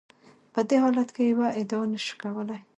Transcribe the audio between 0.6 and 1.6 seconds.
دې حالت کې یوه